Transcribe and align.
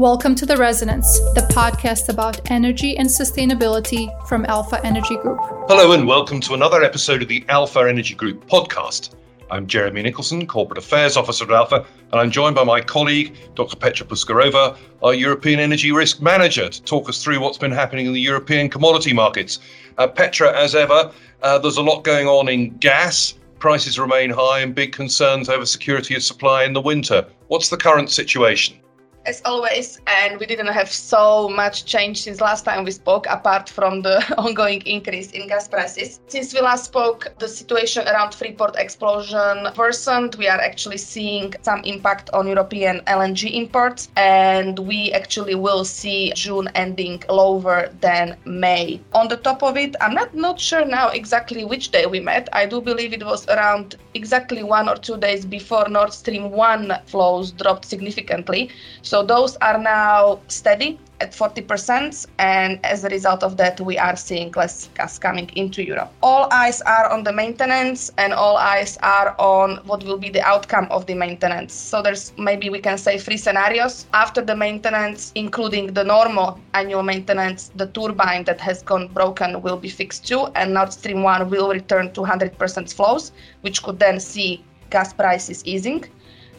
Welcome 0.00 0.34
to 0.36 0.46
The 0.46 0.56
Resonance, 0.56 1.20
the 1.34 1.46
podcast 1.50 2.08
about 2.08 2.50
energy 2.50 2.96
and 2.96 3.06
sustainability 3.06 4.08
from 4.26 4.46
Alpha 4.46 4.82
Energy 4.82 5.14
Group. 5.18 5.38
Hello, 5.68 5.92
and 5.92 6.08
welcome 6.08 6.40
to 6.40 6.54
another 6.54 6.82
episode 6.82 7.20
of 7.20 7.28
the 7.28 7.44
Alpha 7.50 7.80
Energy 7.80 8.14
Group 8.14 8.48
podcast. 8.48 9.10
I'm 9.50 9.66
Jeremy 9.66 10.00
Nicholson, 10.00 10.46
Corporate 10.46 10.78
Affairs 10.78 11.18
Officer 11.18 11.44
at 11.44 11.50
Alpha, 11.50 11.84
and 12.12 12.18
I'm 12.18 12.30
joined 12.30 12.56
by 12.56 12.64
my 12.64 12.80
colleague, 12.80 13.36
Dr. 13.54 13.76
Petra 13.76 14.06
Puskarova, 14.06 14.78
our 15.02 15.12
European 15.12 15.60
Energy 15.60 15.92
Risk 15.92 16.22
Manager, 16.22 16.70
to 16.70 16.82
talk 16.84 17.10
us 17.10 17.22
through 17.22 17.38
what's 17.40 17.58
been 17.58 17.70
happening 17.70 18.06
in 18.06 18.14
the 18.14 18.22
European 18.22 18.70
commodity 18.70 19.12
markets. 19.12 19.58
Uh, 19.98 20.06
Petra, 20.06 20.58
as 20.58 20.74
ever, 20.74 21.12
uh, 21.42 21.58
there's 21.58 21.76
a 21.76 21.82
lot 21.82 22.04
going 22.04 22.26
on 22.26 22.48
in 22.48 22.74
gas. 22.78 23.34
Prices 23.58 23.98
remain 23.98 24.30
high 24.30 24.60
and 24.60 24.74
big 24.74 24.92
concerns 24.92 25.50
over 25.50 25.66
security 25.66 26.14
of 26.14 26.22
supply 26.22 26.64
in 26.64 26.72
the 26.72 26.80
winter. 26.80 27.26
What's 27.48 27.68
the 27.68 27.76
current 27.76 28.08
situation? 28.08 28.80
As 29.26 29.42
always, 29.44 30.00
and 30.06 30.38
we 30.40 30.46
didn't 30.46 30.68
have 30.68 30.90
so 30.90 31.48
much 31.48 31.84
change 31.84 32.22
since 32.22 32.40
last 32.40 32.64
time 32.64 32.84
we 32.84 32.90
spoke, 32.90 33.26
apart 33.28 33.68
from 33.68 34.02
the 34.02 34.16
ongoing 34.38 34.80
increase 34.86 35.30
in 35.32 35.46
gas 35.48 35.68
prices. 35.68 36.20
Since 36.28 36.54
we 36.54 36.60
last 36.60 36.84
spoke, 36.86 37.26
the 37.38 37.48
situation 37.48 38.08
around 38.08 38.34
Freeport 38.34 38.76
explosion 38.76 39.68
worsened. 39.76 40.36
We 40.36 40.48
are 40.48 40.60
actually 40.60 40.96
seeing 40.96 41.54
some 41.62 41.80
impact 41.84 42.30
on 42.32 42.46
European 42.46 43.00
LNG 43.06 43.52
imports, 43.52 44.08
and 44.16 44.78
we 44.78 45.12
actually 45.12 45.54
will 45.54 45.84
see 45.84 46.32
June 46.34 46.68
ending 46.74 47.22
lower 47.28 47.90
than 48.00 48.36
May. 48.44 49.00
On 49.12 49.28
the 49.28 49.36
top 49.36 49.62
of 49.62 49.76
it, 49.76 49.96
I'm 50.00 50.14
not, 50.14 50.34
not 50.34 50.58
sure 50.58 50.84
now 50.84 51.08
exactly 51.08 51.64
which 51.64 51.90
day 51.90 52.06
we 52.06 52.20
met. 52.20 52.48
I 52.52 52.64
do 52.66 52.80
believe 52.80 53.12
it 53.12 53.24
was 53.24 53.46
around 53.48 53.96
exactly 54.14 54.62
one 54.62 54.88
or 54.88 54.96
two 54.96 55.18
days 55.18 55.44
before 55.44 55.88
Nord 55.88 56.12
Stream 56.12 56.50
1 56.50 57.02
flows 57.06 57.52
dropped 57.52 57.84
significantly. 57.84 58.70
So 59.10 59.24
those 59.24 59.56
are 59.56 59.76
now 59.76 60.38
steady 60.46 60.96
at 61.20 61.32
40%, 61.32 62.26
and 62.38 62.78
as 62.86 63.02
a 63.02 63.08
result 63.08 63.42
of 63.42 63.56
that, 63.56 63.80
we 63.80 63.98
are 63.98 64.14
seeing 64.14 64.52
less 64.52 64.88
gas 64.94 65.18
coming 65.18 65.50
into 65.56 65.82
Europe. 65.82 66.12
All 66.22 66.46
eyes 66.52 66.80
are 66.82 67.10
on 67.10 67.24
the 67.24 67.32
maintenance, 67.32 68.12
and 68.18 68.32
all 68.32 68.56
eyes 68.56 68.96
are 69.02 69.34
on 69.40 69.78
what 69.84 70.04
will 70.04 70.16
be 70.16 70.30
the 70.30 70.42
outcome 70.42 70.86
of 70.92 71.06
the 71.06 71.14
maintenance. 71.14 71.74
So 71.74 72.02
there's 72.02 72.32
maybe 72.38 72.70
we 72.70 72.78
can 72.78 72.96
say 72.96 73.18
three 73.18 73.36
scenarios 73.36 74.06
after 74.14 74.42
the 74.42 74.54
maintenance, 74.54 75.32
including 75.34 75.92
the 75.92 76.04
normal 76.04 76.60
annual 76.74 77.02
maintenance. 77.02 77.72
The 77.74 77.88
turbine 77.88 78.44
that 78.44 78.60
has 78.60 78.80
gone 78.84 79.08
broken 79.08 79.60
will 79.60 79.76
be 79.76 79.88
fixed 79.88 80.28
too, 80.28 80.46
and 80.54 80.72
Nord 80.72 80.92
Stream 80.92 81.24
1 81.24 81.50
will 81.50 81.70
return 81.70 82.12
to 82.12 82.20
100% 82.20 82.92
flows, 82.92 83.32
which 83.62 83.82
could 83.82 83.98
then 83.98 84.20
see 84.20 84.62
gas 84.90 85.12
prices 85.12 85.64
easing. 85.66 86.04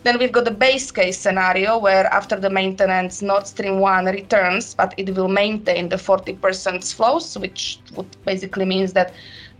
Then 0.04 0.18
we've 0.18 0.32
got 0.32 0.46
the 0.46 0.52
base 0.52 0.92
case 0.92 1.20
scenario 1.20 1.78
where 1.78 2.08
after 2.08 2.40
the 2.40 2.50
maintenance, 2.50 3.22
Nord 3.22 3.46
Stream 3.46 3.80
1 3.80 4.06
returns, 4.06 4.74
but 4.74 4.96
it 4.98 5.16
will 5.16 5.28
maintain 5.28 5.90
the 5.90 5.96
40% 5.98 6.94
flows, 6.96 7.38
which 7.38 7.80
would 7.96 8.08
basically 8.26 8.66
means 8.66 8.94
that 8.94 9.14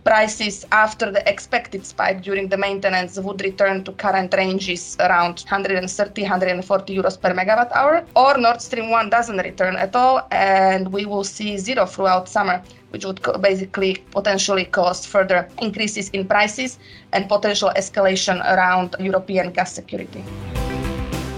prices 0.04 0.66
after 0.72 1.12
the 1.12 1.28
expected 1.28 1.86
spike 1.86 2.22
during 2.22 2.48
the 2.48 2.56
maintenance 2.56 3.18
would 3.20 3.40
return 3.42 3.84
to 3.84 3.92
current 3.92 4.34
ranges 4.34 4.96
around 4.98 5.44
130 5.48 6.22
140 6.22 6.96
euros 6.96 7.20
per 7.20 7.32
megawatt 7.32 7.70
hour 7.72 8.04
or 8.16 8.36
nord 8.36 8.60
stream 8.60 8.90
1 8.90 9.10
doesn't 9.10 9.38
return 9.38 9.76
at 9.76 9.94
all 9.94 10.26
and 10.32 10.92
we 10.92 11.06
will 11.06 11.22
see 11.22 11.56
zero 11.56 11.86
throughout 11.86 12.28
summer 12.28 12.60
which 12.92 13.04
would 13.04 13.20
basically 13.40 13.96
potentially 14.10 14.64
cause 14.66 15.04
further 15.04 15.48
increases 15.60 16.10
in 16.10 16.26
prices 16.26 16.78
and 17.12 17.28
potential 17.28 17.72
escalation 17.76 18.40
around 18.54 18.94
European 19.00 19.50
gas 19.50 19.72
security. 19.72 20.22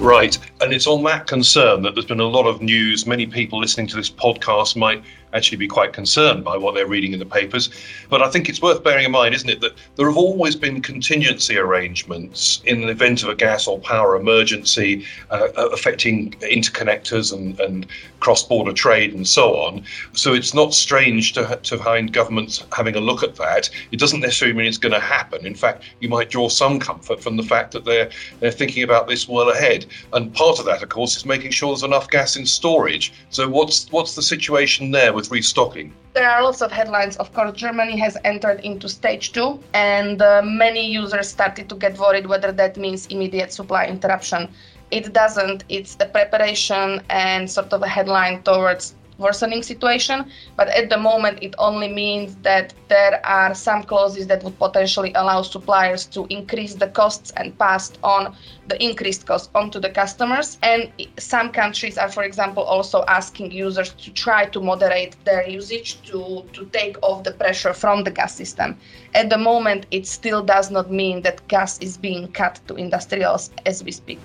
Right. 0.01 0.37
And 0.61 0.73
it's 0.73 0.87
on 0.87 1.03
that 1.05 1.27
concern 1.27 1.83
that 1.83 1.95
there's 1.95 2.05
been 2.05 2.21
a 2.21 2.27
lot 2.27 2.47
of 2.47 2.61
news. 2.61 3.07
Many 3.07 3.27
people 3.27 3.59
listening 3.59 3.87
to 3.87 3.97
this 3.97 4.11
podcast 4.11 4.77
might 4.77 5.03
actually 5.35 5.59
be 5.59 5.69
quite 5.69 5.93
concerned 5.93 6.45
by 6.45 6.57
what 6.57 6.75
they're 6.75 6.87
reading 6.87 7.13
in 7.13 7.19
the 7.19 7.27
papers. 7.27 7.71
But 8.09 8.23
I 8.23 8.31
think 8.31 8.49
it's 8.49 8.63
worth 8.63 8.83
bearing 8.83 9.05
in 9.05 9.11
mind, 9.11 9.35
isn't 9.35 9.51
it, 9.51 9.61
that 9.61 9.73
there 9.97 10.07
have 10.07 10.17
always 10.17 10.57
been 10.57 10.81
contingency 10.81 11.59
arrangements 11.59 12.63
in 12.65 12.83
the 12.83 12.89
event 12.89 13.23
of 13.23 13.29
a 13.29 13.35
gas 13.35 13.67
or 13.67 13.79
power 13.79 14.17
emergency 14.17 15.05
uh, 15.31 15.49
affecting 15.73 16.31
interconnectors 16.33 17.33
and, 17.33 17.59
and 17.61 17.87
cross 18.21 18.43
border 18.43 18.73
trade 18.73 19.13
and 19.13 19.29
so 19.29 19.57
on. 19.57 19.85
So 20.13 20.33
it's 20.33 20.55
not 20.55 20.73
strange 20.73 21.35
to, 21.35 21.59
to 21.63 21.79
find 21.79 22.13
governments 22.13 22.65
having 22.73 22.97
a 22.97 23.01
look 23.01 23.23
at 23.23 23.37
that. 23.37 23.69
It 23.91 23.99
doesn't 23.99 24.21
necessarily 24.21 24.57
mean 24.57 24.67
it's 24.67 24.79
going 24.79 24.95
to 24.95 25.01
happen. 25.01 25.45
In 25.45 25.55
fact, 25.55 25.85
you 26.01 26.09
might 26.09 26.31
draw 26.31 26.49
some 26.49 26.79
comfort 26.79 27.23
from 27.23 27.37
the 27.37 27.43
fact 27.43 27.73
that 27.73 27.85
they're, 27.85 28.11
they're 28.41 28.51
thinking 28.51 28.83
about 28.83 29.09
this 29.09 29.29
well 29.29 29.51
ahead. 29.51 29.85
And 30.15 30.33
part 30.33 30.59
of 30.59 30.65
that, 30.65 30.83
of 30.83 30.89
course, 30.89 31.17
is 31.17 31.27
making 31.27 31.51
sure 31.51 31.71
there's 31.71 31.83
enough 31.83 32.09
gas 32.09 32.37
in 32.37 32.47
storage. 32.47 33.13
So 33.29 33.49
what's, 33.49 33.91
what's 33.91 34.15
the 34.15 34.23
situation 34.23 34.91
there 34.91 35.13
with 35.13 35.24
with 35.31 35.39
restocking? 35.39 35.93
There 36.15 36.31
are 36.31 36.43
lots 36.43 36.63
of 36.63 36.71
headlines. 36.71 37.17
Of 37.17 37.33
course, 37.33 37.53
Germany 37.57 37.99
has 37.99 38.17
entered 38.25 38.61
into 38.61 38.89
stage 38.89 39.33
two, 39.33 39.61
and 39.73 40.23
uh, 40.23 40.43
many 40.45 40.87
users 40.87 41.29
started 41.29 41.69
to 41.69 41.75
get 41.75 41.99
worried 41.99 42.27
whether 42.27 42.53
that 42.53 42.77
means 42.77 43.07
immediate 43.09 43.53
supply 43.53 43.87
interruption. 43.87 44.49
It 44.91 45.13
doesn't. 45.13 45.65
It's 45.69 45.97
a 46.01 46.07
preparation 46.07 47.03
and 47.11 47.51
sort 47.51 47.73
of 47.73 47.83
a 47.83 47.89
headline 47.89 48.43
towards 48.43 48.95
worsening 49.19 49.63
situation. 49.63 50.31
But 50.57 50.69
at 50.69 50.91
the 50.91 50.97
moment, 50.97 51.43
it 51.43 51.55
only 51.59 51.89
means 51.89 52.37
that 52.37 52.75
there 52.89 53.25
are 53.25 53.55
some 53.55 53.83
clauses 53.83 54.27
that 54.27 54.43
would 54.43 54.59
potentially 54.59 55.13
allow 55.15 55.43
suppliers 55.43 56.07
to 56.07 56.27
increase 56.31 56.75
the 56.75 56.89
costs 56.89 57.33
and 57.37 57.57
pass 57.59 57.93
on 58.03 58.37
the 58.69 58.83
increased 58.83 59.27
cost 59.27 59.51
onto 59.55 59.79
the 59.81 59.91
customers. 59.91 60.59
And 60.63 60.91
some 61.19 61.51
countries 61.51 61.99
are, 61.99 62.11
for 62.11 62.25
example, 62.25 62.63
also 62.63 63.05
asking 63.09 63.53
users 63.53 63.91
to 63.95 64.13
try 64.13 64.47
to 64.47 64.61
moderate 64.61 65.17
their 65.25 65.47
usage 65.49 66.03
to, 66.03 66.45
to 66.53 66.65
take 66.67 66.97
off 67.03 67.25
the 67.25 67.33
pressure 67.33 67.75
from 67.75 68.05
the 68.05 68.11
gas 68.11 68.35
system. 68.35 68.79
At 69.15 69.31
the 69.31 69.39
moment, 69.39 69.87
it 69.91 70.07
still 70.07 70.43
does 70.43 70.71
not 70.71 70.91
mean 70.91 71.23
that 71.23 71.47
gas 71.49 71.79
is 71.79 71.97
being 71.97 72.33
cut 72.33 72.61
to 72.69 72.75
industrials 72.75 73.51
as 73.67 73.85
we 73.85 73.93
speak. 73.93 74.21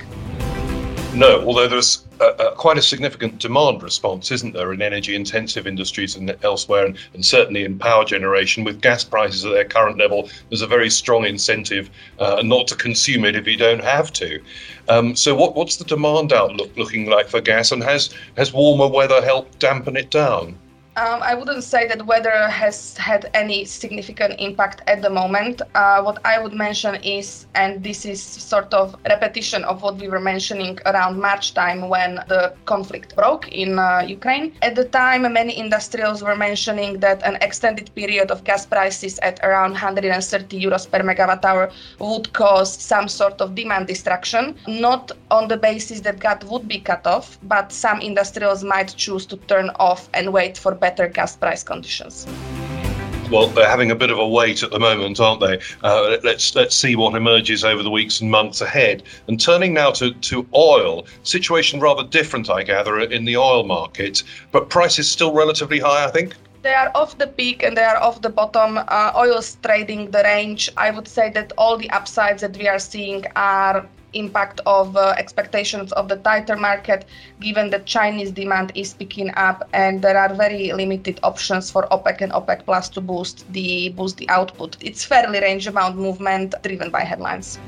No, 1.19 1.45
although 1.45 1.67
there's 1.67 2.05
a, 2.21 2.27
a, 2.27 2.55
quite 2.55 2.77
a 2.77 2.81
significant 2.81 3.39
demand 3.39 3.83
response, 3.83 4.31
isn't 4.31 4.53
there, 4.53 4.71
in 4.71 4.81
energy 4.81 5.15
intensive 5.15 5.67
industries 5.67 6.15
and 6.15 6.33
elsewhere, 6.43 6.85
and, 6.85 6.97
and, 7.13 7.25
certainly 7.25 7.65
in 7.65 7.77
power 7.77 8.05
generation. 8.05 8.63
With 8.63 8.79
gas 8.81 9.03
prices 9.03 9.43
at 9.43 9.51
their 9.51 9.65
current 9.65 9.97
level, 9.97 10.29
there's 10.47 10.61
a 10.61 10.67
very 10.67 10.89
strong 10.89 11.25
incentive 11.25 11.89
uh, 12.19 12.41
not 12.45 12.67
to 12.69 12.75
consume 12.77 13.25
it 13.25 13.35
if 13.35 13.47
you 13.47 13.57
don't 13.57 13.83
have 13.83 14.13
to. 14.13 14.41
Um, 14.87 15.13
so, 15.13 15.35
what, 15.35 15.57
what's 15.57 15.75
the 15.75 15.83
demand 15.83 16.31
outlook 16.31 16.71
looking 16.77 17.09
like 17.09 17.27
for 17.27 17.41
gas, 17.41 17.73
and 17.73 17.83
has, 17.83 18.15
has 18.37 18.53
warmer 18.53 18.87
weather 18.87 19.21
helped 19.21 19.59
dampen 19.59 19.97
it 19.97 20.11
down? 20.11 20.57
Um, 20.99 21.23
I 21.23 21.33
wouldn't 21.33 21.63
say 21.63 21.87
that 21.87 22.05
weather 22.05 22.49
has 22.49 22.97
had 22.97 23.31
any 23.33 23.63
significant 23.63 24.35
impact 24.37 24.81
at 24.85 25.01
the 25.01 25.09
moment. 25.09 25.61
Uh, 25.73 26.01
what 26.01 26.19
I 26.25 26.39
would 26.43 26.51
mention 26.51 26.95
is, 26.95 27.47
and 27.55 27.81
this 27.81 28.03
is 28.03 28.21
sort 28.21 28.73
of 28.73 28.97
repetition 29.07 29.63
of 29.63 29.81
what 29.81 29.95
we 29.95 30.09
were 30.09 30.19
mentioning 30.19 30.77
around 30.85 31.17
March 31.17 31.53
time 31.53 31.87
when 31.87 32.15
the 32.27 32.53
conflict 32.65 33.15
broke 33.15 33.47
in 33.47 33.79
uh, 33.79 34.03
Ukraine. 34.05 34.51
At 34.61 34.75
the 34.75 34.83
time, 34.83 35.21
many 35.31 35.57
industrials 35.57 36.21
were 36.21 36.35
mentioning 36.35 36.99
that 36.99 37.23
an 37.23 37.37
extended 37.39 37.95
period 37.95 38.29
of 38.29 38.43
gas 38.43 38.65
prices 38.65 39.19
at 39.19 39.39
around 39.41 39.71
130 39.71 40.61
euros 40.61 40.85
per 40.91 40.99
megawatt 40.99 41.45
hour 41.45 41.71
would 41.99 42.33
cause 42.33 42.73
some 42.77 43.07
sort 43.07 43.39
of 43.39 43.55
demand 43.55 43.87
destruction, 43.87 44.53
not 44.67 45.13
on 45.31 45.47
the 45.47 45.55
basis 45.55 46.01
that 46.01 46.19
gas 46.19 46.43
would 46.43 46.67
be 46.67 46.79
cut 46.81 47.07
off, 47.07 47.39
but 47.43 47.71
some 47.71 48.01
industrials 48.01 48.65
might 48.65 48.93
choose 48.97 49.25
to 49.27 49.37
turn 49.47 49.69
off 49.79 50.09
and 50.13 50.33
wait 50.33 50.57
for 50.57 50.75
better 50.75 50.88
better 50.89 51.07
gas 51.07 51.35
price 51.35 51.63
conditions. 51.63 52.25
Well, 53.31 53.47
they're 53.47 53.69
having 53.69 53.91
a 53.91 53.95
bit 53.95 54.09
of 54.09 54.17
a 54.17 54.27
wait 54.27 54.63
at 54.63 54.71
the 54.71 54.79
moment, 54.79 55.19
aren't 55.19 55.41
they? 55.41 55.59
Uh, 55.83 56.17
let's 56.23 56.55
let's 56.55 56.75
see 56.75 56.95
what 56.95 57.13
emerges 57.13 57.63
over 57.63 57.83
the 57.83 57.91
weeks 57.91 58.21
and 58.21 58.31
months 58.31 58.61
ahead. 58.61 59.03
And 59.27 59.39
turning 59.39 59.71
now 59.71 59.91
to, 59.91 60.13
to 60.29 60.47
oil, 60.55 61.05
situation 61.21 61.79
rather 61.79 62.03
different, 62.03 62.49
I 62.49 62.63
gather, 62.63 62.99
in 62.99 63.25
the 63.25 63.37
oil 63.37 63.63
market, 63.65 64.23
but 64.51 64.71
prices 64.71 65.11
still 65.11 65.31
relatively 65.31 65.79
high, 65.79 66.05
I 66.05 66.09
think 66.09 66.33
they 66.61 66.73
are 66.73 66.91
off 66.95 67.17
the 67.17 67.27
peak 67.27 67.63
and 67.63 67.77
they 67.77 67.83
are 67.83 67.97
off 67.97 68.21
the 68.21 68.29
bottom. 68.29 68.79
Uh, 68.79 69.11
oil's 69.15 69.57
trading 69.63 70.11
the 70.11 70.23
range. 70.23 70.69
I 70.75 70.89
would 70.91 71.07
say 71.07 71.29
that 71.29 71.53
all 71.57 71.77
the 71.77 71.89
upsides 71.91 72.41
that 72.41 72.57
we 72.57 72.67
are 72.67 72.79
seeing 72.79 73.25
are 73.35 73.87
impact 74.13 74.61
of 74.65 74.95
uh, 74.95 75.13
expectations 75.17 75.91
of 75.93 76.07
the 76.07 76.17
tighter 76.17 76.55
market 76.55 77.05
given 77.39 77.69
that 77.69 77.85
Chinese 77.85 78.31
demand 78.31 78.71
is 78.75 78.93
picking 78.93 79.31
up 79.35 79.67
and 79.73 80.01
there 80.01 80.17
are 80.17 80.33
very 80.33 80.71
limited 80.71 81.19
options 81.23 81.71
for 81.71 81.83
OPEC 81.91 82.21
and 82.21 82.31
OPEC 82.31 82.65
plus 82.65 82.89
to 82.89 83.01
boost 83.01 83.51
the 83.53 83.89
boost 83.89 84.17
the 84.17 84.29
output. 84.29 84.77
It's 84.81 85.03
fairly 85.03 85.39
range 85.39 85.71
bound 85.73 85.95
movement 85.97 86.55
driven 86.63 86.89
by 86.89 87.01
headlines. 87.01 87.59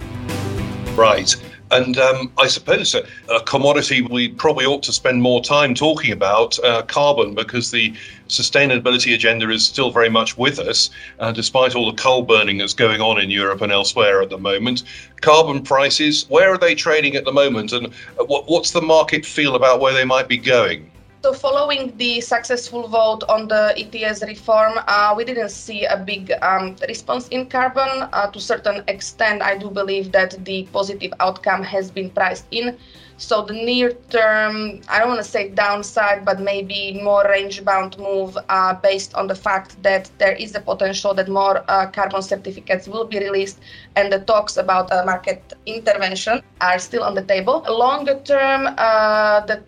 Right. 0.95 1.35
And 1.71 1.97
um, 1.97 2.31
I 2.37 2.47
suppose 2.47 2.93
a, 2.93 3.07
a, 3.33 3.41
commodity 3.43 4.01
we 4.01 4.27
probably 4.27 4.65
ought 4.65 4.83
to 4.83 4.91
spend 4.91 5.21
more 5.21 5.41
time 5.41 5.73
talking 5.73 6.11
about 6.11 6.59
uh, 6.65 6.81
carbon 6.81 7.33
because 7.33 7.71
the 7.71 7.93
sustainability 8.27 9.15
agenda 9.15 9.49
is 9.49 9.65
still 9.65 9.89
very 9.89 10.09
much 10.09 10.37
with 10.37 10.59
us, 10.59 10.89
uh, 11.19 11.31
despite 11.31 11.73
all 11.73 11.89
the 11.89 11.95
coal 11.95 12.23
burning 12.23 12.57
that's 12.57 12.73
going 12.73 12.99
on 12.99 13.21
in 13.21 13.29
Europe 13.29 13.61
and 13.61 13.71
elsewhere 13.71 14.21
at 14.21 14.29
the 14.29 14.37
moment. 14.37 14.83
Carbon 15.21 15.63
prices, 15.63 16.25
where 16.27 16.51
are 16.51 16.57
they 16.57 16.75
trading 16.75 17.15
at 17.15 17.23
the 17.23 17.31
moment, 17.31 17.71
and 17.71 17.93
what, 18.17 18.49
what's 18.49 18.71
the 18.71 18.81
market 18.81 19.25
feel 19.25 19.55
about 19.55 19.79
where 19.79 19.93
they 19.93 20.05
might 20.05 20.27
be 20.27 20.37
going? 20.37 20.90
So, 21.23 21.33
following 21.33 21.95
the 21.97 22.19
successful 22.19 22.87
vote 22.87 23.23
on 23.29 23.47
the 23.47 23.75
ETS 23.77 24.23
reform, 24.23 24.79
uh, 24.87 25.13
we 25.15 25.23
didn't 25.23 25.49
see 25.51 25.85
a 25.85 25.95
big 25.95 26.31
um, 26.41 26.75
response 26.87 27.27
in 27.27 27.45
carbon. 27.45 28.09
Uh, 28.11 28.31
to 28.31 28.39
a 28.39 28.41
certain 28.41 28.83
extent, 28.87 29.43
I 29.43 29.55
do 29.55 29.69
believe 29.69 30.11
that 30.13 30.43
the 30.43 30.67
positive 30.73 31.13
outcome 31.19 31.61
has 31.61 31.91
been 31.91 32.09
priced 32.09 32.45
in. 32.49 32.75
So, 33.17 33.43
the 33.43 33.53
near 33.53 33.91
term, 34.09 34.81
I 34.89 34.97
don't 34.97 35.09
want 35.09 35.23
to 35.23 35.29
say 35.29 35.49
downside, 35.49 36.25
but 36.25 36.39
maybe 36.39 36.99
more 37.03 37.23
range 37.29 37.63
bound 37.63 37.99
move 37.99 38.35
uh, 38.49 38.73
based 38.73 39.13
on 39.13 39.27
the 39.27 39.35
fact 39.35 39.77
that 39.83 40.09
there 40.17 40.33
is 40.33 40.55
a 40.55 40.59
potential 40.59 41.13
that 41.13 41.29
more 41.29 41.63
uh, 41.67 41.85
carbon 41.91 42.23
certificates 42.23 42.87
will 42.87 43.05
be 43.05 43.19
released 43.19 43.59
and 43.95 44.11
the 44.11 44.21
talks 44.21 44.57
about 44.57 44.89
market 45.05 45.53
intervention 45.67 46.41
are 46.61 46.79
still 46.79 47.03
on 47.03 47.13
the 47.13 47.21
table. 47.21 47.63
Longer 47.69 48.19
term, 48.25 48.73
uh, 48.79 49.41
the 49.41 49.61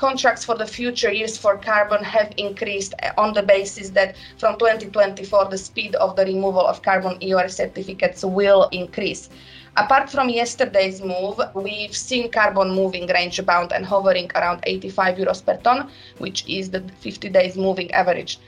contracts 0.00 0.46
for 0.46 0.56
the 0.56 0.66
future 0.66 1.12
years 1.12 1.36
for 1.36 1.58
carbon 1.58 2.02
have 2.02 2.32
increased 2.38 2.94
eh, 3.00 3.12
on 3.18 3.34
the 3.34 3.42
basis 3.42 3.90
that 3.90 4.16
from 4.38 4.58
2024 4.58 5.50
the 5.50 5.58
speed 5.58 5.94
of 5.96 6.16
the 6.16 6.24
removal 6.24 6.66
of 6.66 6.80
carbon 6.80 7.18
EUA 7.18 7.50
certificates 7.50 8.24
will 8.24 8.68
increase. 8.72 9.28
Apart 9.76 10.08
from 10.10 10.30
yesterday's 10.30 11.02
move, 11.02 11.38
we've 11.54 11.94
seen 11.94 12.30
carbon 12.30 12.70
moving 12.70 13.06
range 13.08 13.44
bound 13.44 13.72
and 13.72 13.84
hovering 13.84 14.30
around 14.34 14.60
85 14.64 15.18
euros 15.18 15.44
per 15.44 15.58
ton, 15.58 15.90
which 16.18 16.48
is 16.48 16.70
the 16.70 16.80
50 17.00 17.28
days 17.28 17.56
moving 17.56 17.90
average 17.92 18.40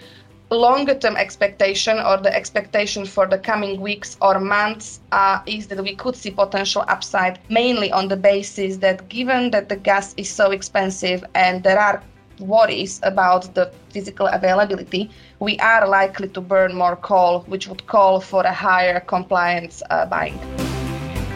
longer 0.54 0.94
term 0.94 1.16
expectation 1.16 1.98
or 1.98 2.16
the 2.16 2.34
expectation 2.34 3.06
for 3.06 3.26
the 3.26 3.38
coming 3.38 3.80
weeks 3.80 4.16
or 4.20 4.38
months 4.40 5.00
uh, 5.12 5.40
is 5.46 5.66
that 5.68 5.82
we 5.82 5.94
could 5.94 6.16
see 6.16 6.30
potential 6.30 6.84
upside 6.88 7.38
mainly 7.48 7.90
on 7.92 8.08
the 8.08 8.16
basis 8.16 8.76
that 8.78 9.08
given 9.08 9.50
that 9.50 9.68
the 9.68 9.76
gas 9.76 10.14
is 10.16 10.28
so 10.28 10.50
expensive 10.50 11.24
and 11.34 11.62
there 11.62 11.78
are 11.78 12.02
worries 12.40 13.00
about 13.02 13.54
the 13.54 13.70
physical 13.90 14.26
availability, 14.26 15.10
we 15.38 15.58
are 15.58 15.86
likely 15.86 16.28
to 16.28 16.40
burn 16.40 16.74
more 16.74 16.96
coal, 16.96 17.40
which 17.46 17.68
would 17.68 17.86
call 17.86 18.20
for 18.20 18.42
a 18.42 18.52
higher 18.52 19.00
compliance 19.00 19.82
uh, 19.90 20.06
buying. 20.06 20.38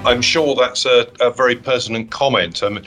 I'm 0.07 0.23
sure 0.23 0.55
that's 0.55 0.87
a, 0.87 1.09
a 1.21 1.33
very 1.33 1.57
pertinent 1.57 2.13
comment. 2.13 2.63
Um, 2.63 2.81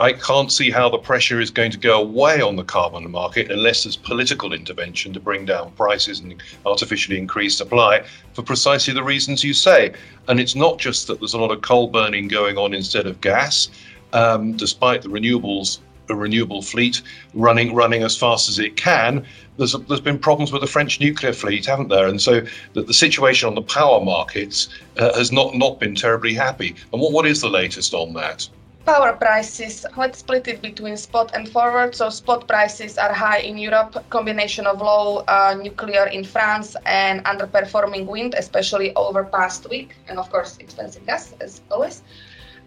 I 0.00 0.14
can't 0.14 0.50
see 0.50 0.70
how 0.70 0.88
the 0.88 0.96
pressure 0.96 1.38
is 1.38 1.50
going 1.50 1.70
to 1.70 1.76
go 1.76 2.00
away 2.00 2.40
on 2.40 2.56
the 2.56 2.64
carbon 2.64 3.10
market 3.10 3.50
unless 3.50 3.84
there's 3.84 3.96
political 3.96 4.54
intervention 4.54 5.12
to 5.12 5.20
bring 5.20 5.44
down 5.44 5.72
prices 5.72 6.20
and 6.20 6.42
artificially 6.64 7.18
increase 7.18 7.58
supply 7.58 8.04
for 8.32 8.42
precisely 8.42 8.94
the 8.94 9.02
reasons 9.02 9.44
you 9.44 9.52
say. 9.52 9.92
And 10.28 10.40
it's 10.40 10.54
not 10.54 10.78
just 10.78 11.08
that 11.08 11.20
there's 11.20 11.34
a 11.34 11.38
lot 11.38 11.50
of 11.50 11.60
coal 11.60 11.88
burning 11.88 12.26
going 12.26 12.56
on 12.56 12.72
instead 12.72 13.06
of 13.06 13.20
gas, 13.20 13.68
um, 14.14 14.56
despite 14.56 15.02
the 15.02 15.08
renewables 15.08 15.80
a 16.12 16.16
renewable 16.16 16.62
fleet 16.62 17.02
running 17.34 17.74
running 17.74 18.02
as 18.02 18.16
fast 18.16 18.48
as 18.48 18.58
it 18.58 18.76
can. 18.76 19.24
There's, 19.56 19.72
there's 19.88 20.00
been 20.00 20.18
problems 20.18 20.52
with 20.52 20.62
the 20.62 20.68
French 20.68 21.00
nuclear 21.00 21.32
fleet, 21.32 21.66
haven't 21.66 21.88
there? 21.88 22.06
And 22.06 22.20
so 22.20 22.42
the, 22.74 22.82
the 22.82 22.94
situation 22.94 23.48
on 23.48 23.54
the 23.54 23.62
power 23.62 24.02
markets 24.04 24.68
uh, 24.98 25.14
has 25.14 25.30
not, 25.32 25.54
not 25.54 25.80
been 25.80 25.94
terribly 25.94 26.34
happy. 26.34 26.74
And 26.92 27.00
what, 27.02 27.12
what 27.12 27.26
is 27.26 27.40
the 27.40 27.50
latest 27.50 27.92
on 27.94 28.14
that? 28.14 28.48
Power 28.84 29.12
prices, 29.12 29.86
let's 29.96 30.18
split 30.18 30.48
it 30.48 30.60
between 30.60 30.96
spot 30.96 31.30
and 31.34 31.48
forward. 31.48 31.94
So 31.94 32.10
spot 32.10 32.48
prices 32.48 32.98
are 32.98 33.12
high 33.12 33.38
in 33.38 33.56
Europe, 33.56 34.04
combination 34.10 34.66
of 34.66 34.80
low 34.80 35.18
uh, 35.28 35.54
nuclear 35.62 36.06
in 36.06 36.24
France 36.24 36.74
and 36.84 37.24
underperforming 37.24 38.06
wind, 38.06 38.34
especially 38.34 38.92
over 38.96 39.22
past 39.22 39.70
week, 39.70 39.94
and 40.08 40.18
of 40.18 40.28
course 40.32 40.56
expensive 40.58 41.06
gas 41.06 41.32
as 41.40 41.60
always. 41.70 42.02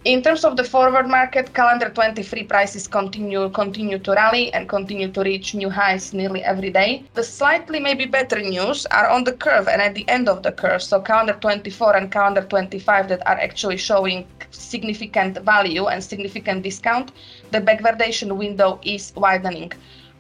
In 0.06 0.22
terms 0.22 0.46
of 0.46 0.56
the 0.56 0.63
forward 0.63 1.07
market, 1.07 1.52
calendar 1.56 1.90
23 1.90 2.44
prices 2.44 2.88
continue 2.88 3.50
continue 3.50 3.98
to 3.98 4.12
rally 4.12 4.54
and 4.54 4.69
continue 4.69 5.12
to 5.12 5.24
reach 5.24 5.56
new 5.56 5.68
highs 5.68 6.13
nearly 6.13 6.44
every 6.44 6.69
day. 6.69 7.06
The 7.16 7.24
slightly 7.24 7.80
maybe 7.80 8.06
better 8.06 8.40
news 8.40 8.86
are 8.92 9.10
on 9.10 9.24
the 9.24 9.34
curve 9.34 9.68
and 9.68 9.81
at 9.81 9.96
the 9.96 10.07
end 10.07 10.30
of 10.30 10.44
the 10.44 10.52
curve. 10.52 10.84
So 10.84 11.02
calendar 11.02 11.34
24 11.42 11.96
and 11.98 12.12
calendar 12.12 12.44
25 12.44 13.07
that 13.10 13.25
are 13.25 13.40
actually 13.40 13.78
showing 13.78 14.28
significant 14.52 15.40
value 15.40 15.88
and 15.88 16.04
significant 16.04 16.62
discount. 16.62 17.12
The 17.50 17.62
backwardation 17.62 18.38
window 18.38 18.80
is 18.84 19.12
widening. 19.16 19.72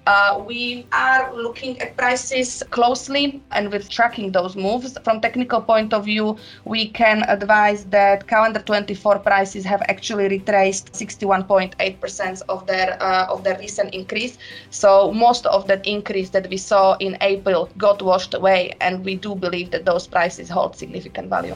Uh, 0.07 0.43
we 0.45 0.85
are 0.91 1.33
looking 1.33 1.81
at 1.81 1.97
prices 1.97 2.61
closely 2.69 3.41
and 3.51 3.71
we're 3.71 3.79
tracking 3.79 4.31
those 4.31 4.55
moves. 4.55 4.95
From 5.03 5.19
technical 5.19 5.59
point 5.59 5.93
of 5.93 6.05
view, 6.05 6.37
we 6.63 6.89
can 6.89 7.23
advise 7.23 7.85
that 7.85 8.27
calendar 8.27 8.59
24 8.59 9.19
prices 9.19 9.65
have 9.65 9.81
actually 9.89 10.27
retraced 10.27 10.93
61.8% 10.93 12.41
of 12.49 12.67
their 12.67 13.01
uh, 13.01 13.25
of 13.25 13.43
their 13.43 13.57
recent 13.57 13.95
increase. 13.95 14.37
So 14.69 15.11
most 15.11 15.47
of 15.47 15.65
that 15.67 15.85
increase 15.87 16.29
that 16.31 16.49
we 16.49 16.57
saw 16.57 16.97
in 16.97 17.17
April 17.21 17.69
got 17.77 18.01
washed 18.01 18.35
away, 18.35 18.75
and 18.81 19.03
we 19.03 19.15
do 19.15 19.33
believe 19.33 19.71
that 19.71 19.85
those 19.85 20.05
prices 20.05 20.49
hold 20.49 20.75
significant 20.75 21.29
value. 21.29 21.55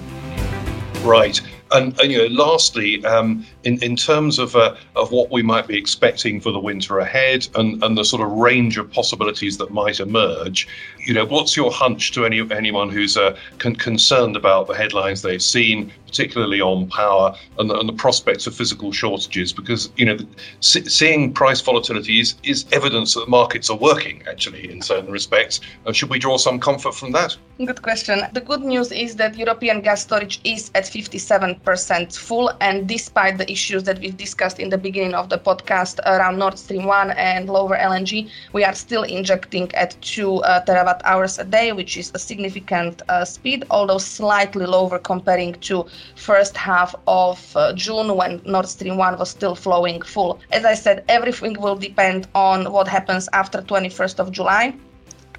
Right. 1.03 1.39
And, 1.71 1.97
and, 1.99 2.11
you 2.11 2.17
know, 2.17 2.43
lastly, 2.43 3.05
um, 3.05 3.45
in 3.63 3.81
in 3.83 3.95
terms 3.95 4.39
of 4.39 4.55
uh, 4.55 4.75
of 4.95 5.11
what 5.11 5.29
we 5.31 5.43
might 5.43 5.67
be 5.67 5.77
expecting 5.77 6.41
for 6.41 6.51
the 6.51 6.59
winter 6.59 6.99
ahead, 6.99 7.47
and, 7.55 7.83
and 7.83 7.97
the 7.97 8.03
sort 8.03 8.23
of 8.23 8.31
range 8.31 8.77
of 8.77 8.91
possibilities 8.91 9.57
that 9.59 9.71
might 9.71 9.99
emerge, 9.99 10.67
you 11.05 11.13
know, 11.13 11.25
what's 11.25 11.55
your 11.55 11.71
hunch 11.71 12.11
to 12.13 12.25
any 12.25 12.39
anyone 12.51 12.89
who's 12.89 13.17
uh, 13.17 13.37
con- 13.57 13.75
concerned 13.75 14.35
about 14.35 14.67
the 14.67 14.73
headlines 14.73 15.21
they've 15.21 15.41
seen, 15.41 15.91
particularly 16.05 16.61
on 16.61 16.87
power 16.89 17.35
and 17.57 17.69
the, 17.69 17.77
and 17.79 17.87
the 17.87 17.93
prospects 17.93 18.47
of 18.47 18.55
physical 18.55 18.91
shortages? 18.91 19.53
Because 19.53 19.91
you 19.95 20.05
know, 20.05 20.17
seeing 20.59 21.33
price 21.33 21.61
volatility 21.61 22.19
is 22.19 22.35
is 22.43 22.65
evidence 22.71 23.13
that 23.13 23.21
the 23.21 23.31
markets 23.31 23.69
are 23.69 23.77
working 23.77 24.23
actually 24.29 24.71
in 24.71 24.81
certain 24.81 25.11
respects. 25.11 25.59
Uh, 25.85 25.91
should 25.91 26.09
we 26.09 26.19
draw 26.19 26.37
some 26.37 26.59
comfort 26.59 26.95
from 26.95 27.11
that? 27.11 27.35
Good 27.65 27.81
question. 27.81 28.21
The 28.33 28.41
good 28.41 28.61
news 28.61 28.91
is 28.91 29.15
that 29.17 29.37
European 29.37 29.81
gas 29.81 30.03
storage 30.03 30.39
is 30.43 30.71
at 30.75 30.87
57 30.87 31.55
percent 31.55 32.13
full. 32.13 32.51
And 32.61 32.87
despite 32.87 33.37
the 33.37 33.49
issues 33.51 33.83
that 33.83 33.99
we've 33.99 34.15
discussed 34.15 34.59
in 34.59 34.69
the 34.69 34.77
beginning 34.77 35.13
of 35.13 35.29
the 35.29 35.37
podcast 35.37 35.99
around 36.05 36.37
Nord 36.39 36.57
Stream 36.57 36.85
1 36.85 37.11
and 37.11 37.49
lower 37.49 37.77
LNG, 37.77 38.29
we 38.53 38.63
are 38.63 38.73
still 38.73 39.03
injecting 39.03 39.73
at 39.75 39.95
2 40.01 40.37
uh, 40.37 40.63
terawatt 40.65 40.98
hours 41.03 41.37
a 41.39 41.43
day, 41.43 41.71
which 41.71 41.97
is 41.97 42.11
a 42.13 42.19
significant 42.19 43.01
uh, 43.09 43.25
speed, 43.25 43.65
although 43.69 43.97
slightly 43.97 44.65
lower 44.65 44.99
comparing 44.99 45.53
to 45.67 45.85
first 46.15 46.55
half 46.55 46.95
of 47.07 47.55
uh, 47.55 47.73
June 47.73 48.15
when 48.15 48.41
Nord 48.45 48.67
Stream 48.67 48.97
1 48.97 49.17
was 49.17 49.29
still 49.29 49.55
flowing 49.55 50.01
full. 50.01 50.39
As 50.51 50.65
I 50.65 50.73
said, 50.73 51.03
everything 51.07 51.59
will 51.59 51.75
depend 51.75 52.27
on 52.35 52.71
what 52.71 52.87
happens 52.87 53.29
after 53.33 53.61
21st 53.61 54.19
of 54.19 54.31
July. 54.31 54.73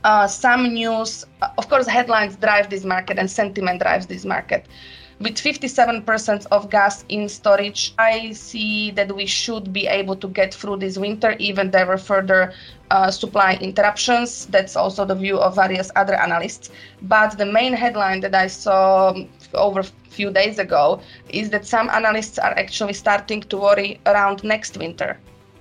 Uh, 0.03 0.27
some 0.27 0.73
news, 0.73 1.27
of 1.59 1.69
course, 1.69 1.87
headlines 1.87 2.37
drive 2.37 2.71
this 2.71 2.85
market 2.85 3.19
and 3.19 3.31
sentiment 3.31 3.83
drives 3.83 4.07
this 4.07 4.25
market 4.25 4.67
with 5.21 5.35
57% 5.35 6.47
of 6.51 6.71
gas 6.71 7.05
in 7.11 7.29
storage, 7.29 7.93
I 7.99 8.33
see 8.33 8.91
that 8.93 9.15
we 9.15 9.27
should 9.27 9.71
be 9.71 9.87
able 9.87 10.17
to 10.17 10.29
get 10.29 10.55
through 10.55 10.79
this 10.79 10.97
winter, 10.97 11.37
even 11.39 11.71
there 11.71 11.87
were 11.87 11.99
further 11.99 12.55
uh, 12.91 13.11
supply 13.11 13.59
interruptions. 13.61 14.47
That's 14.47 14.77
also 14.77 15.05
the 15.05 15.15
view 15.15 15.39
of 15.39 15.57
various 15.57 15.91
other 15.95 16.15
analysts. 16.15 16.71
But 17.03 17.37
the 17.37 17.45
main 17.45 17.75
headline 17.75 18.21
that 18.21 18.35
I 18.35 18.47
saw 18.47 19.15
over 19.53 19.81
a 19.81 19.85
few 20.09 20.31
days 20.31 20.59
ago 20.59 21.01
is 21.29 21.51
that 21.51 21.67
some 21.67 21.91
analysts 21.91 22.39
are 22.39 22.53
actually 22.53 22.95
starting 22.95 23.43
to 23.43 23.59
worry 23.59 24.01
around 24.07 24.43
next 24.43 24.79
winter. 24.79 25.19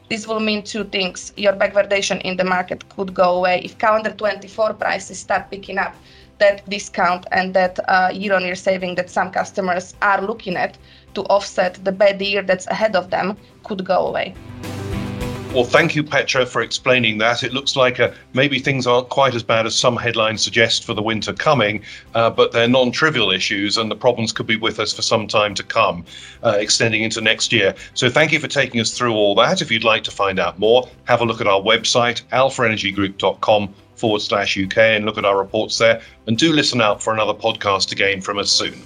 This 0.10 0.26
will 0.26 0.40
mean 0.40 0.64
two 0.64 0.86
things. 0.86 1.34
Your 1.36 1.54
backwardation 1.54 2.22
in 2.22 2.38
the 2.38 2.46
market 2.46 2.88
could 2.90 3.14
go 3.14 3.36
away 3.38 3.62
if 3.64 3.78
calendar 3.78 4.12
24 4.12 4.74
prices 4.74 5.20
start 5.20 5.52
picking 5.52 5.78
up 5.78 5.94
that 6.40 6.68
discount 6.70 7.26
and 7.32 7.54
that 7.54 7.80
uh, 7.88 8.10
year-on-year 8.14 8.56
saving 8.56 8.96
that 8.96 9.10
some 9.10 9.32
customers 9.32 9.96
are 10.02 10.22
looking 10.22 10.56
at 10.56 10.78
to 11.14 11.22
offset 11.24 11.84
the 11.84 11.92
bad 11.92 12.22
year 12.22 12.42
that's 12.42 12.68
ahead 12.68 12.96
of 12.96 13.10
them 13.10 13.38
could 13.64 13.86
go 13.86 14.08
away. 14.08 14.36
Well, 15.54 15.64
thank 15.64 15.96
you, 15.96 16.04
Petra, 16.04 16.46
for 16.46 16.62
explaining 16.62 17.18
that. 17.18 17.42
It 17.42 17.54
looks 17.54 17.76
like 17.76 18.00
uh, 18.00 18.12
maybe 18.34 18.60
things 18.60 18.86
aren't 18.86 19.10
quite 19.10 19.34
as 19.34 19.42
bad 19.42 19.66
as 19.66 19.76
some 19.76 19.98
headlines 19.98 20.44
suggest 20.44 20.84
for 20.84 20.94
the 20.94 21.02
winter 21.02 21.34
coming, 21.34 21.82
uh, 22.14 22.30
but 22.30 22.52
they're 22.52 22.68
non 22.68 22.92
trivial 22.92 23.32
issues, 23.32 23.76
and 23.76 23.90
the 23.90 23.96
problems 23.96 24.32
could 24.32 24.46
be 24.46 24.58
with 24.58 24.80
us 24.80 24.94
for 24.94 25.02
some 25.02 25.28
time 25.28 25.56
to 25.56 25.64
come, 25.64 26.06
uh, 26.44 26.56
extending 26.60 27.02
into 27.02 27.20
next 27.20 27.52
year. 27.52 27.74
So, 27.96 28.12
thank 28.12 28.32
you 28.32 28.40
for 28.40 28.48
taking 28.48 28.80
us 28.80 28.96
through 28.96 29.16
all 29.16 29.34
that. 29.36 29.60
If 29.60 29.72
you'd 29.72 29.84
like 29.84 30.04
to 30.04 30.12
find 30.12 30.38
out 30.38 30.60
more, 30.60 30.88
have 31.06 31.22
a 31.22 31.26
look 31.26 31.42
at 31.42 31.48
our 31.48 31.60
website, 31.60 32.22
alphaenergygroup.com 32.32 33.74
forward 34.00 34.22
slash 34.22 34.58
UK 34.58 34.78
and 34.78 35.06
look 35.06 35.18
at 35.18 35.26
our 35.26 35.38
reports 35.38 35.78
there. 35.78 36.02
And 36.28 36.38
do 36.38 36.54
listen 36.54 36.82
out 36.82 37.04
for 37.04 37.14
another 37.14 37.34
podcast 37.34 37.92
again 37.92 38.22
from 38.22 38.40
us 38.40 38.50
soon. 38.50 38.82